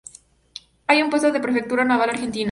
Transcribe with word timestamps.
Hay 0.87 0.99
un 1.03 1.11
puesto 1.11 1.31
de 1.31 1.39
Prefectura 1.39 1.85
Naval 1.85 2.09
Argentina. 2.09 2.39